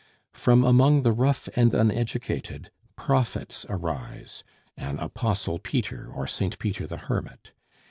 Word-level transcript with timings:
From 0.33 0.63
among 0.63 1.03
the 1.03 1.11
rough 1.11 1.47
and 1.55 1.75
uneducated, 1.75 2.71
prophets 2.95 3.67
arise 3.69 4.43
an 4.75 4.97
Apostle 4.97 5.59
Peter, 5.59 6.11
or 6.11 6.25
St. 6.25 6.57
Peter 6.57 6.87
the 6.87 6.97
Hermit. 6.97 7.51